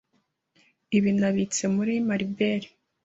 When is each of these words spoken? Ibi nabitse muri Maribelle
Ibi 0.97 1.11
nabitse 1.19 1.63
muri 1.75 1.93
Maribelle 2.07 2.69